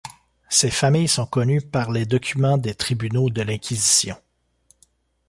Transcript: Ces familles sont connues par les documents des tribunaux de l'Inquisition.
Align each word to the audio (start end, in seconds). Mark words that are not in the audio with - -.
Ces 0.49 0.71
familles 0.71 1.07
sont 1.07 1.27
connues 1.27 1.61
par 1.61 1.91
les 1.91 2.07
documents 2.07 2.57
des 2.57 2.73
tribunaux 2.73 3.29
de 3.29 3.43
l'Inquisition. 3.43 4.17